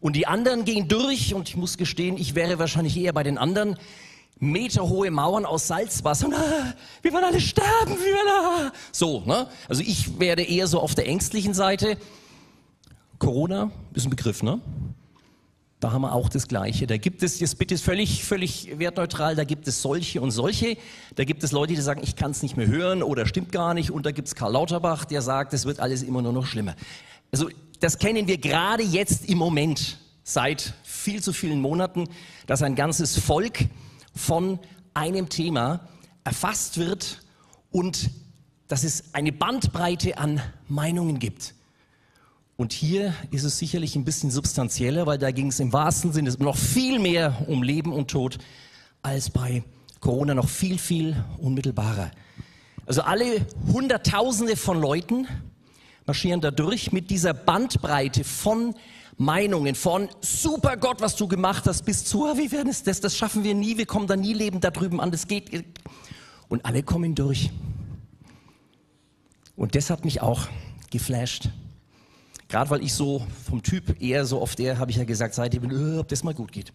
[0.00, 3.38] Und die anderen gehen durch und ich muss gestehen, ich wäre wahrscheinlich eher bei den
[3.38, 3.76] anderen,
[4.40, 6.26] meterhohe Mauern aus Salzwasser.
[6.26, 8.72] Und, ah, wir werden alle sterben, wir werden, ah.
[8.90, 9.46] So, ne?
[9.68, 11.96] Also ich werde eher so auf der ängstlichen Seite.
[13.18, 14.60] Corona ist ein Begriff, ne?
[15.80, 16.86] Da haben wir auch das Gleiche.
[16.86, 20.76] Da gibt es, jetzt bitte völlig, völlig wertneutral, da gibt es solche und solche.
[21.14, 23.72] Da gibt es Leute, die sagen, ich kann es nicht mehr hören oder stimmt gar
[23.72, 23.90] nicht.
[23.90, 26.76] Und da gibt es Karl Lauterbach, der sagt, es wird alles immer nur noch schlimmer.
[27.32, 27.48] Also
[27.80, 32.08] das kennen wir gerade jetzt im Moment, seit viel zu vielen Monaten,
[32.46, 33.60] dass ein ganzes Volk
[34.14, 34.58] von
[34.92, 35.88] einem Thema
[36.24, 37.22] erfasst wird
[37.70, 38.10] und
[38.68, 41.54] dass es eine Bandbreite an Meinungen gibt.
[42.60, 46.30] Und hier ist es sicherlich ein bisschen substanzieller, weil da ging es im wahrsten Sinne
[46.40, 48.36] noch viel mehr um Leben und Tod
[49.00, 49.64] als bei
[50.00, 52.10] Corona noch viel, viel unmittelbarer.
[52.84, 55.26] Also alle Hunderttausende von Leuten
[56.04, 58.74] marschieren da durch mit dieser Bandbreite von
[59.16, 63.00] Meinungen, von super Gott, was du gemacht hast, bis zu, ah, wie werden es das,
[63.00, 65.64] das schaffen wir nie, wir kommen da nie lebend da drüben an, das geht.
[66.50, 67.52] Und alle kommen durch.
[69.56, 70.46] Und das hat mich auch
[70.90, 71.48] geflasht.
[72.50, 75.62] Gerade weil ich so vom Typ eher so oft eher, habe ich ja gesagt, ihr,
[75.62, 76.72] äh, ob das mal gut geht.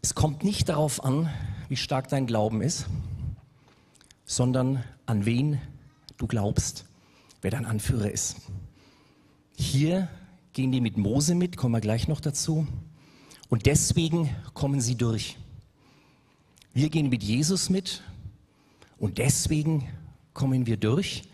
[0.00, 1.28] Es kommt nicht darauf an,
[1.68, 2.86] wie stark dein Glauben ist,
[4.24, 5.60] sondern an wen
[6.18, 6.84] du glaubst,
[7.40, 8.36] wer dein Anführer ist.
[9.56, 10.08] Hier
[10.52, 12.68] gehen die mit Mose mit, kommen wir gleich noch dazu.
[13.48, 15.36] Und deswegen kommen sie durch.
[16.74, 18.02] Wir gehen mit Jesus mit
[18.98, 19.88] und deswegen
[20.32, 21.24] kommen wir durch.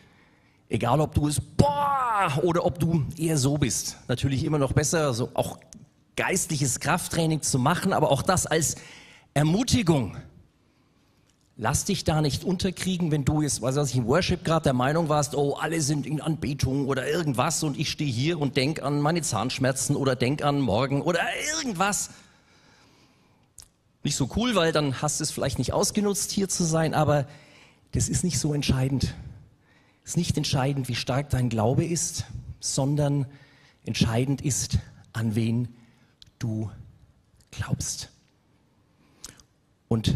[0.71, 2.08] Egal, ob du es boah
[2.43, 3.97] oder ob du eher so bist.
[4.09, 5.59] Natürlich immer noch besser, also auch
[6.17, 8.77] geistliches Krafttraining zu machen, aber auch das als
[9.35, 10.17] Ermutigung.
[11.57, 14.73] Lass dich da nicht unterkriegen, wenn du jetzt, was weiß ich, im Worship gerade der
[14.75, 18.83] Meinung warst, oh, alle sind in Anbetung oder irgendwas und ich stehe hier und denk
[18.83, 21.21] an meine Zahnschmerzen oder denk an morgen oder
[21.57, 22.11] irgendwas.
[24.05, 27.27] Nicht so cool, weil dann hast du es vielleicht nicht ausgenutzt, hier zu sein, aber
[27.93, 29.15] das ist nicht so entscheidend.
[30.09, 32.25] Ist nicht entscheidend, wie stark dein Glaube ist,
[32.61, 33.27] sondern
[33.85, 34.79] entscheidend ist,
[35.13, 35.69] an wen
[36.39, 36.71] du
[37.51, 38.09] glaubst.
[39.87, 40.15] Und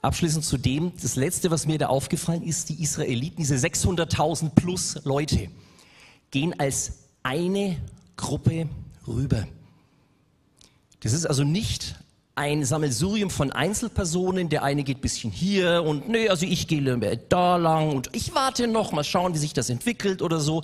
[0.00, 5.00] abschließend zu dem, das Letzte, was mir da aufgefallen ist, die Israeliten, diese 600.000 plus
[5.02, 5.48] Leute,
[6.30, 6.92] gehen als
[7.24, 7.78] eine
[8.16, 8.68] Gruppe
[9.08, 9.48] rüber.
[11.00, 11.96] Das ist also nicht
[12.34, 14.48] ein Sammelsurium von Einzelpersonen.
[14.48, 16.82] Der eine geht bisschen hier und nee, also ich gehe
[17.28, 20.62] da lang und ich warte noch, mal schauen, wie sich das entwickelt oder so.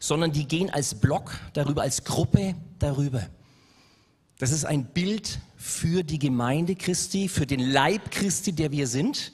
[0.00, 3.26] Sondern die gehen als Block darüber, als Gruppe darüber.
[4.38, 9.32] Das ist ein Bild für die Gemeinde Christi, für den Leib Christi, der wir sind.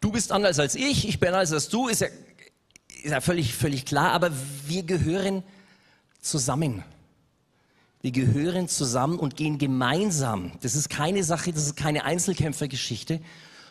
[0.00, 2.08] Du bist anders als ich, ich bin anders als du, ist ja,
[3.02, 4.30] ist ja völlig, völlig klar, aber
[4.66, 5.42] wir gehören
[6.20, 6.84] zusammen.
[8.02, 10.50] Wir gehören zusammen und gehen gemeinsam.
[10.60, 13.20] Das ist keine Sache, das ist keine Einzelkämpfergeschichte,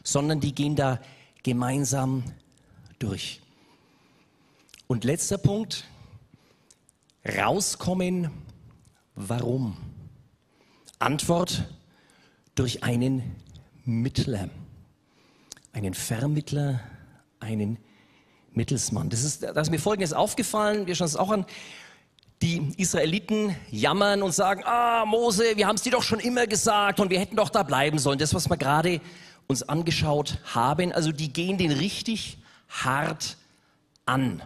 [0.04, 1.02] sondern die gehen da
[1.44, 2.24] gemeinsam
[2.98, 3.42] durch.
[4.88, 5.84] Und letzter Punkt,
[7.28, 8.32] rauskommen,
[9.16, 9.76] warum?
[10.98, 11.66] Antwort
[12.56, 13.36] durch einen
[13.84, 14.50] Mittler,
[15.74, 16.80] einen Vermittler,
[17.42, 17.80] einen
[18.54, 19.10] Mittelsmann.
[19.10, 21.46] Das ist, da ist mir Folgendes aufgefallen, wir schauen es auch an
[22.42, 27.00] die Israeliten jammern und sagen, ah Mose, wir haben es dir doch schon immer gesagt
[27.00, 28.18] und wir hätten doch da bleiben sollen.
[28.18, 29.00] Das, was wir gerade
[29.48, 33.38] uns angeschaut haben, also die gehen den richtig hart
[34.06, 34.42] an.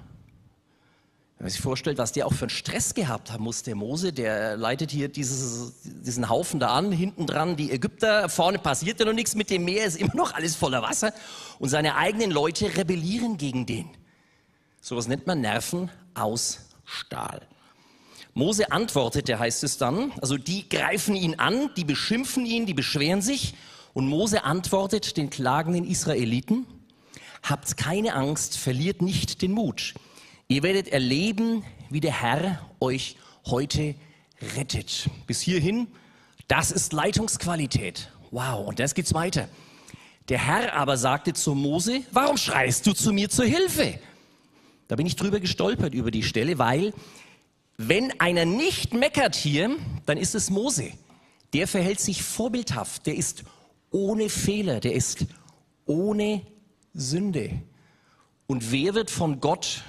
[1.37, 4.13] Wenn man sich vorstellt, was der auch für einen Stress gehabt haben muss, der Mose,
[4.13, 9.05] der leitet hier dieses, diesen Haufen da an, hinten dran die Ägypter, vorne passiert ja
[9.05, 11.13] noch nichts mit dem Meer, ist immer noch alles voller Wasser
[11.59, 13.89] und seine eigenen Leute rebellieren gegen den.
[14.81, 17.41] Sowas nennt man Nerven aus Stahl.
[18.37, 23.21] Mose antwortete, heißt es dann, also die greifen ihn an, die beschimpfen ihn, die beschweren
[23.21, 23.53] sich
[23.93, 26.65] und Mose antwortet den klagenden Israeliten,
[27.43, 29.93] habt keine Angst, verliert nicht den Mut.
[30.49, 33.95] Ihr werdet erleben, wie der Herr euch heute
[34.57, 35.09] rettet.
[35.27, 35.87] Bis hierhin,
[36.49, 38.09] das ist Leitungsqualität.
[38.31, 39.47] Wow, und das geht's weiter.
[40.27, 43.97] Der Herr aber sagte zu Mose, warum schreist du zu mir zur Hilfe?
[44.89, 46.93] Da bin ich drüber gestolpert über die Stelle, weil
[47.77, 50.91] wenn einer nicht meckert hier, dann ist es Mose.
[51.53, 53.43] Der verhält sich vorbildhaft, der ist
[53.91, 55.25] ohne Fehler, der ist
[55.85, 56.41] ohne
[56.93, 57.61] Sünde.
[58.47, 59.83] Und wer wird von Gott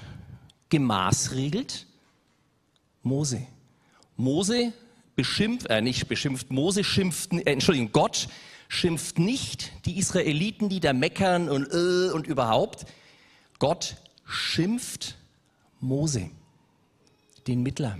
[0.68, 1.86] gemaßregelt?
[3.02, 3.46] Mose.
[4.16, 4.72] Mose
[5.14, 8.28] beschimpft, äh, nicht beschimpft, Mose schimpft, äh, Entschuldigung, Gott
[8.68, 12.84] schimpft nicht die Israeliten, die da meckern und, äh, und überhaupt.
[13.58, 15.16] Gott schimpft
[15.80, 16.30] Mose
[17.46, 17.98] den Mittler.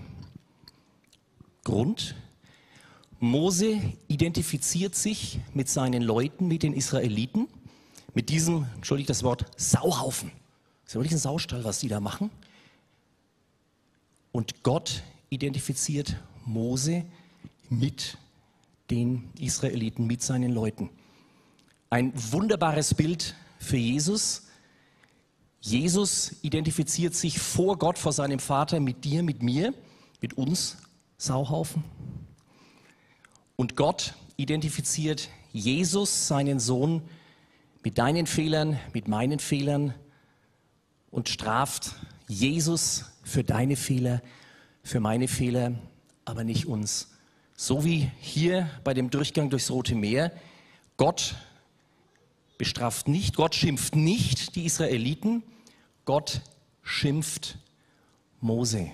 [1.65, 2.15] Grund?
[3.19, 7.49] Mose identifiziert sich mit seinen Leuten, mit den Israeliten,
[8.15, 10.31] mit diesem, entschuldigt das Wort, Sauhaufen.
[10.85, 12.31] Das ist ja wirklich ein Saustall, was die da machen.
[14.33, 17.05] Und Gott identifiziert Mose
[17.71, 18.19] mit
[18.91, 20.91] den Israeliten, mit seinen Leuten.
[21.91, 24.46] Ein wunderbares Bild für Jesus.
[25.67, 29.75] Jesus identifiziert sich vor Gott, vor seinem Vater mit dir, mit mir,
[30.21, 30.77] mit uns,
[31.19, 31.83] Sauhaufen.
[33.57, 37.03] Und Gott identifiziert Jesus, seinen Sohn,
[37.83, 39.93] mit deinen Fehlern, mit meinen Fehlern
[41.11, 41.97] und straft
[42.29, 44.23] Jesus für deine Fehler,
[44.85, 45.73] für meine Fehler,
[46.25, 47.09] aber nicht uns.
[47.57, 50.31] So wie hier bei dem Durchgang durchs Rote Meer.
[50.97, 51.35] Gott
[52.57, 55.43] bestraft nicht, Gott schimpft nicht die Israeliten,
[56.07, 56.41] Gott
[56.83, 57.59] schimpft
[58.41, 58.93] Mose.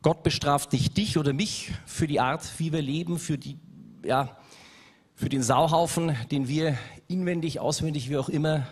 [0.00, 3.58] Gott bestraft nicht dich oder mich für die Art, wie wir leben, für, die,
[4.02, 4.34] ja,
[5.14, 8.66] für den Sauhaufen, den wir inwendig, auswendig, wie auch immer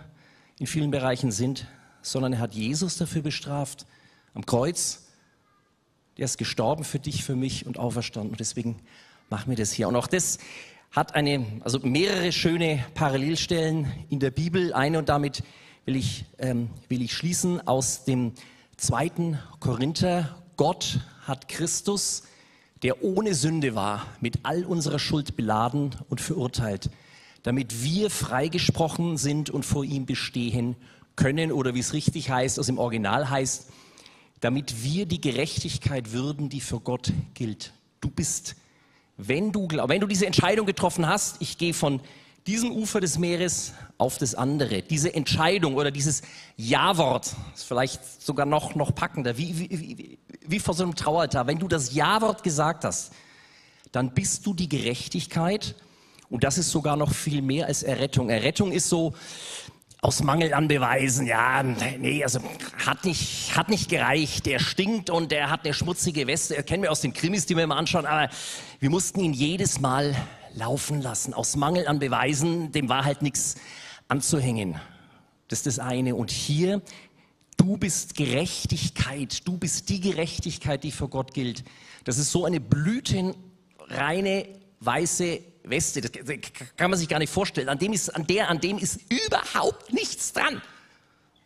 [0.59, 1.67] in vielen Bereichen sind,
[2.01, 3.85] sondern er hat Jesus dafür bestraft
[4.33, 5.07] am Kreuz.
[6.17, 8.31] Der ist gestorben für dich, für mich und auferstanden.
[8.33, 8.81] Und deswegen
[9.29, 9.87] machen wir das hier.
[9.87, 10.39] Und auch das
[10.91, 14.73] hat eine, also mehrere schöne Parallelstellen in der Bibel.
[14.73, 15.43] Eine und damit
[15.85, 18.33] will ich, ähm, will ich schließen aus dem
[18.77, 20.37] zweiten Korinther.
[20.57, 22.25] Gott hat Christus,
[22.83, 26.91] der ohne Sünde war, mit all unserer Schuld beladen und verurteilt,
[27.43, 30.77] damit wir freigesprochen sind und vor ihm bestehen
[31.17, 33.69] können oder wie es richtig heißt, aus dem Original heißt,
[34.41, 37.73] damit wir die Gerechtigkeit würden, die für Gott gilt.
[38.01, 38.57] Du bist,
[39.17, 42.01] wenn du, wenn du diese Entscheidung getroffen hast, ich gehe von
[42.47, 44.83] diesem Ufer des Meeres auf das andere.
[44.83, 46.23] Diese Entscheidung oder dieses
[46.57, 51.47] Ja-Wort ist vielleicht sogar noch, noch packender, wie, wie, wie, wie vor so einem Traualtar.
[51.47, 53.13] Wenn du das Ja-Wort gesagt hast,
[53.93, 55.75] dann bist du die Gerechtigkeit
[56.31, 58.31] und das ist sogar noch viel mehr als Errettung.
[58.31, 59.15] Errettung ist so,
[60.05, 62.41] aus Mangel an Beweisen, ja, nee, also
[62.85, 64.47] hat nicht, hat nicht gereicht.
[64.47, 66.57] Der stinkt und der hat eine schmutzige Weste.
[66.57, 68.29] Er kennen wir aus den Krimis, die wir immer anschauen, aber
[68.81, 70.17] wir mussten ihn jedes Mal
[70.55, 71.35] laufen lassen.
[71.35, 73.57] Aus Mangel an Beweisen, dem war halt nichts
[74.09, 74.81] anzuhängen.
[75.49, 76.15] Das ist das eine.
[76.15, 76.83] Und hier,
[77.57, 79.47] du bist Gerechtigkeit.
[79.47, 81.65] Du bist die Gerechtigkeit, die für Gott gilt.
[82.05, 84.47] Das ist so eine blütenreine,
[84.81, 86.11] weiße Weste, das
[86.77, 87.69] kann man sich gar nicht vorstellen.
[87.69, 90.61] An dem ist, an der, an dem ist überhaupt nichts dran.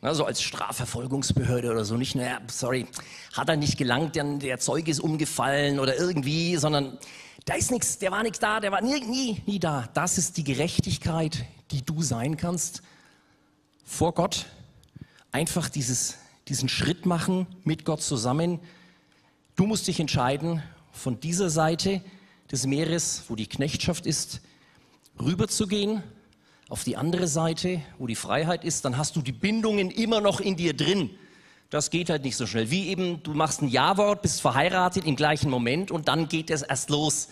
[0.00, 2.86] Also als Strafverfolgungsbehörde oder so, nicht, naja, sorry,
[3.34, 6.98] hat er nicht gelangt, der, der Zeug ist umgefallen oder irgendwie, sondern
[7.46, 9.88] da ist nichts, der war nichts da, der war nie, nie, nie da.
[9.94, 12.82] Das ist die Gerechtigkeit, die du sein kannst
[13.84, 14.46] vor Gott.
[15.30, 16.16] Einfach dieses,
[16.48, 18.58] diesen Schritt machen mit Gott zusammen.
[19.54, 22.02] Du musst dich entscheiden, von dieser Seite
[22.50, 24.40] des Meeres, wo die Knechtschaft ist,
[25.20, 26.02] rüberzugehen
[26.68, 30.40] auf die andere Seite, wo die Freiheit ist, dann hast du die Bindungen immer noch
[30.40, 31.10] in dir drin.
[31.70, 32.70] Das geht halt nicht so schnell.
[32.70, 36.62] Wie eben, du machst ein Ja-Wort, bist verheiratet im gleichen Moment und dann geht es
[36.62, 37.28] erst los,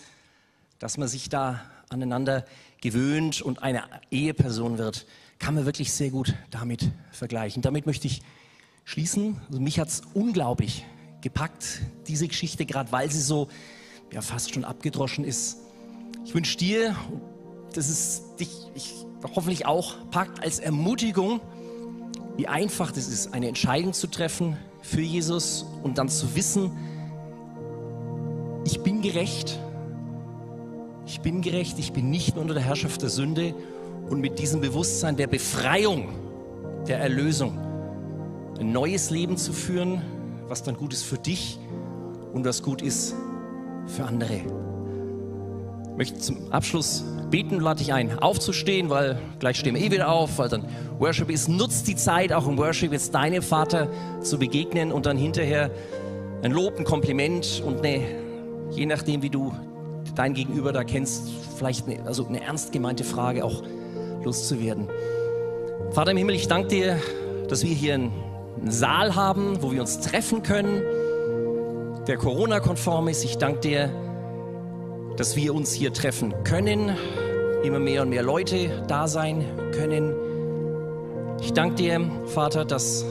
[0.79, 2.45] dass man sich da aneinander
[2.81, 5.05] gewöhnt und eine Eheperson wird,
[5.39, 7.61] kann man wirklich sehr gut damit vergleichen.
[7.61, 8.21] Damit möchte ich
[8.83, 9.41] schließen.
[9.47, 10.85] Also mich hat es unglaublich
[11.21, 13.47] gepackt, diese Geschichte, gerade weil sie so
[14.11, 15.57] ja fast schon abgedroschen ist.
[16.25, 16.95] Ich wünsche dir,
[17.73, 18.93] dass es dich ich,
[19.35, 21.41] hoffentlich auch packt als Ermutigung,
[22.37, 26.71] wie einfach das ist, eine Entscheidung zu treffen für Jesus und dann zu wissen,
[28.65, 29.59] ich bin gerecht,
[31.05, 33.53] ich bin gerecht, ich bin nicht unter der Herrschaft der Sünde
[34.09, 36.09] und mit diesem Bewusstsein der Befreiung,
[36.87, 37.57] der Erlösung,
[38.59, 40.01] ein neues Leben zu führen,
[40.47, 41.59] was dann gut ist für dich
[42.33, 43.15] und was gut ist
[43.87, 44.64] für andere.
[45.95, 50.09] Ich möchte zum Abschluss beten, lade dich ein, aufzustehen, weil gleich stehen wir eh wieder
[50.11, 50.65] auf, weil dann
[50.99, 51.47] Worship ist.
[51.47, 53.87] Nutzt die Zeit auch im Worship jetzt deinem Vater
[54.21, 55.71] zu begegnen und dann hinterher
[56.43, 58.01] ein Lob, ein Kompliment und eine,
[58.71, 59.53] je nachdem, wie du
[60.15, 63.63] dein Gegenüber da kennst, vielleicht eine, also eine ernst gemeinte Frage auch
[64.25, 64.89] loszuwerden.
[65.91, 66.99] Vater im Himmel, ich danke dir,
[67.47, 68.11] dass wir hier einen
[68.65, 70.81] Saal haben, wo wir uns treffen können
[72.05, 73.23] der Corona-konform ist.
[73.23, 74.04] Ich danke dir,
[75.17, 76.95] dass wir uns hier treffen können,
[77.63, 80.13] immer mehr und mehr Leute da sein können.
[81.41, 83.05] Ich danke dir, Vater, dass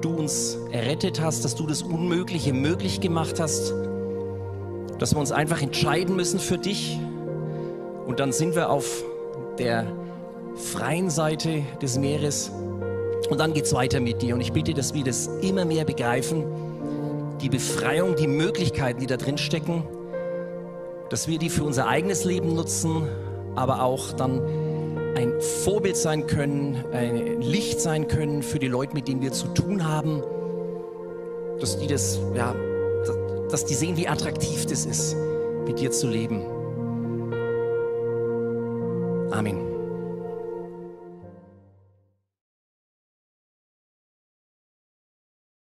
[0.00, 3.72] du uns errettet hast, dass du das Unmögliche möglich gemacht hast,
[4.98, 6.98] dass wir uns einfach entscheiden müssen für dich.
[8.06, 9.04] Und dann sind wir auf
[9.58, 9.86] der
[10.54, 12.50] freien Seite des Meeres.
[13.30, 14.34] Und dann geht es weiter mit dir.
[14.34, 16.44] Und ich bitte, dass wir das immer mehr begreifen
[17.40, 19.84] die Befreiung, die Möglichkeiten, die da drin stecken,
[21.10, 23.08] dass wir die für unser eigenes Leben nutzen,
[23.56, 24.42] aber auch dann
[25.16, 29.48] ein Vorbild sein können, ein Licht sein können für die Leute, mit denen wir zu
[29.48, 30.22] tun haben,
[31.60, 32.54] dass die das, ja,
[33.50, 35.16] dass die sehen, wie attraktiv das ist,
[35.66, 36.42] mit dir zu leben.
[39.30, 39.67] Amen.